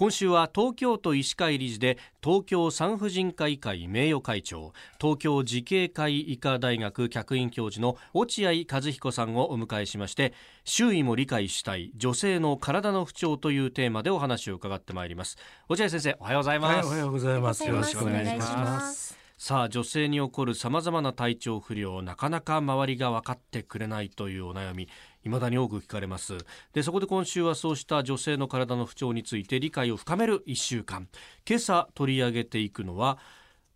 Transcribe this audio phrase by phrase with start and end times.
[0.00, 10.32] 今週は東京都医師会理事で東京産婦人科医会名誉会長東京慈恵会医科大学客員教授の落合和彦さんをお迎えしまして
[10.64, 15.36] 周囲も理解したい女性の体の不調というテーマでお話を伺ってまいります。
[15.68, 17.66] 落合先生おはようございます、はい、おはようございます。
[17.66, 24.86] よろしくお願いしますさあ女性に起こるさまざまな体調不良なかなか周りが分かってくれないというお悩み
[25.22, 26.36] 未だに多く聞かれます。
[26.74, 31.08] でそこで今週はそうした女性の体の不調について理解を深める1週間。
[31.48, 33.16] 今朝取り上げていくのは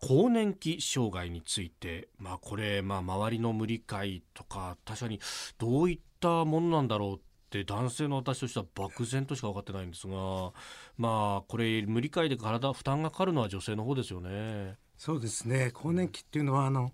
[0.00, 5.20] 更年期障害について、まあ、これ、まあ、周りの無理解とか確かに
[5.58, 10.52] どういったものなんだろうって男性の私としては漠然としか分かってないんですが
[10.96, 14.76] まあこれ無理解で体負担がかかるのは女性の方ですよね。
[15.04, 15.72] そうですね。
[15.74, 16.92] 更年期っていうのはあの、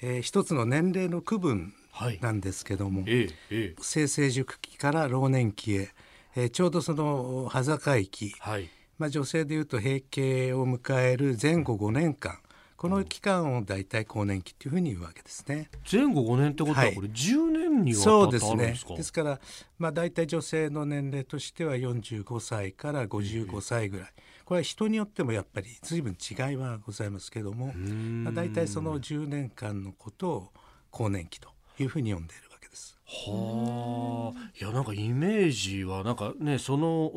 [0.00, 1.74] えー、一つの年齢の区分
[2.22, 5.90] なんですけども、はいええ、性成熟期から老年期へ、
[6.34, 12.38] えー、ちょうどその端境期、はい、まあ、女性でいうと閉経を迎える前後5年間
[12.78, 15.68] この期間を大体更年期っていうふうに言うわけですね。
[15.92, 19.40] 前後5年ってことはこれ10年にわたってですか、はい、ですから、
[19.78, 24.08] まあ、大体女性の年齢としては45歳から55歳ぐらい。
[24.44, 30.52] これは人によってもやっぱり随分違いはございますけども、まあ、大体その10年間のことを
[30.90, 32.98] 更年期というふうに呼んでいるわけです。
[33.06, 37.10] はあ、いやなんかイメージはなんかねその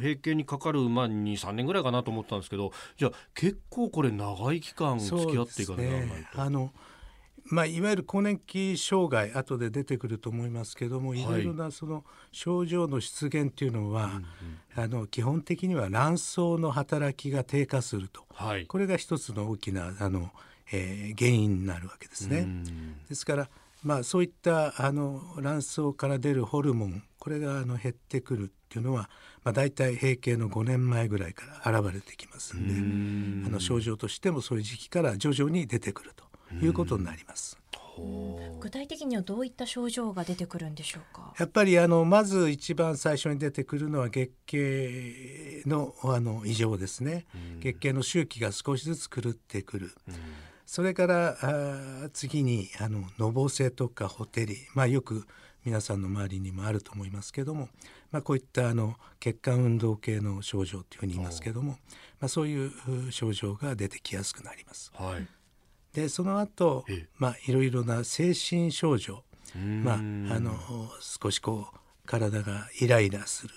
[0.00, 6.42] 閉経にかかる前に3年ぐらいかなと思ったんですけどじゃ結構これ長い期間付き合っていかなきゃならないと。
[6.42, 6.72] あの
[7.50, 14.24] まあ、いわゆる更年期障害後で出てくると思いますけども、い、ろいろなその症状の出現っていうのは、うんうん、
[14.76, 20.30] あの基本的には卵巣の働きが低下すると、はい、これが一つの大きなあの、
[20.72, 22.46] えー、原因になるわけですね。
[23.08, 23.48] ですから、
[23.82, 29.10] まあ、そういったあの卵巣から出るホルモンこれがあの減ってくるっていうのは、
[29.42, 36.29] まあ、大体閉経の5年前ぐらいから現れてきますんであの症状としてもそういう時期から徐々に出てくると。
[36.62, 37.58] いうことになります。
[38.60, 41.34] 具体的にはどういった症状が出てくるんでしょうか？
[41.38, 47.26] やっぱりあのまず一番最初に出てくるのは月経のあの異常ですね。
[47.60, 49.92] 月経の周期が少しずつ狂ってくる。
[50.64, 55.26] それからあ次にあののぼせとかほてり、まあよく
[55.64, 57.68] 皆さんの周りにもあると思いますけども、
[58.12, 61.72] まあ、こういったあの血管運動系の症状というふうに言いますけども、
[62.18, 62.72] まあ、そういう
[63.10, 64.90] 症状が出てきやすくなります。
[64.94, 65.28] はい
[65.92, 66.84] でその後、
[67.16, 69.24] まあいろいろな精神症状。
[69.56, 70.56] まああの
[71.00, 71.79] 少しこう
[72.10, 73.54] 体がイライラする。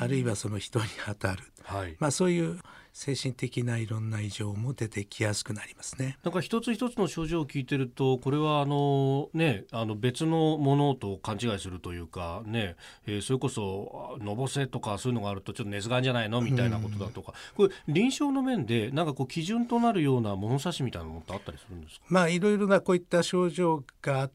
[0.00, 2.58] あるいはその人に当たる、はい、まあそういう
[2.92, 6.18] 精神的ないろんな異常も出てきやすくなりますね。
[6.24, 12.74] なんか一つ一つの症状を聞いてるとこれはあのねあの別のものと勘違いするというかね、
[13.06, 22.06] えー、それこそのぼせとかそういうのがあるとちょっと熱がんじゃないのみたいなことだとか、これ臨床の面でなんかこう基準となるような物差しみたいなものってあったりするんですか？
[22.08, 24.34] まあいろいろなこういった症状があって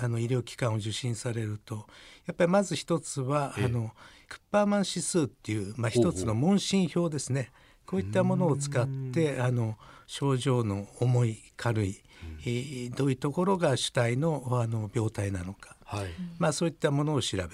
[0.00, 1.86] あの医療機関を受診されると。
[2.26, 3.90] やっぱりまず一つはあの
[4.28, 7.50] クッパーマン指数っていうまあ一つの問診票ですね。
[7.84, 12.02] こういったものを使ってあの症状の重い軽い、
[12.40, 16.06] えー、どういうところが主体のあの病態なのか、はい、
[16.38, 17.50] まあ、そういったものを調べる。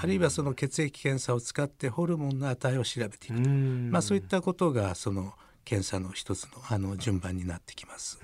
[0.00, 5.34] あるいはその血液検査を使ってホルモンの値を調べていくと、まあ、そういったことがその
[5.64, 8.18] 検査の一つのあの順番になってきます。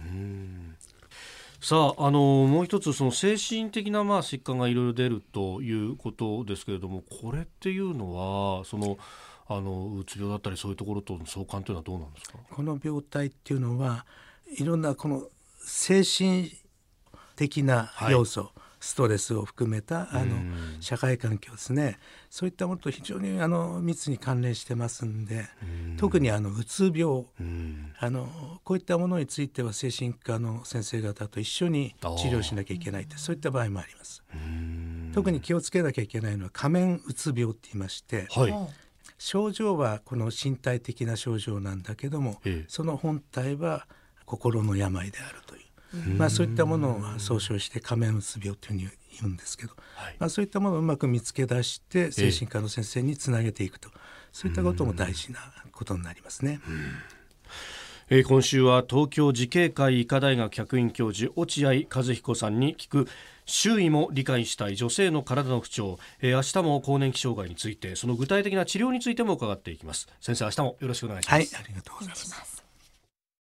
[1.65, 2.19] さあ、あの
[2.49, 8.99] もう一つその精神的なまあ疾患がいろいろ出るということですけれどもこれっていうのはその
[9.47, 12.39] あのうつ病だったりそういうところとの相関というのはどうなんですか？
[12.51, 14.05] この病態っていうのは
[14.59, 15.23] いろんなこの
[15.61, 16.51] 精神
[17.37, 18.51] 的な要素、はい、
[18.83, 20.37] ストレスを含めたあの
[20.81, 21.99] 社会環境ですね。
[22.31, 25.49] そういったものと非常にあの密に関連してますんで
[25.99, 27.27] 特にあのうつ病。
[27.99, 34.23] あのこういったものについては精神科の先生方と一緒に治療しなきゃいけないってそういった場合もあります。
[35.13, 38.55] 特に気をつけなきゃいけないのは仮面うつ病って言いまして、はい、
[39.19, 41.83] 症状はこの身体的な症状なん。
[41.83, 43.87] だけども、ええ、その本体は
[44.25, 45.62] 心の病であるという、
[46.17, 48.91] まあ、そういったものを総称して仮面うつ病というふうに
[49.21, 53.91] 言うんですけど、はい、まあ、そういったものをうまく見つけ出して精神科の先生につなげていくと、
[54.33, 55.41] そういったことも大事な
[55.73, 56.61] ことになりますね。
[58.09, 63.09] えー、今週は東京慈恵会医科大学客員教授落合和彦さんに聞く
[63.47, 70.09] 周囲も理解したい女性の体の不調、えー、明日も更年期障害についてその具体的な治療についても伺っていきます。
[70.21, 71.55] 先生明日もよろしくお願いします。
[71.55, 72.62] はいありがとうございます